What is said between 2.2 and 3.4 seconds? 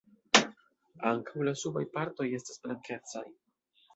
estas blankecaj.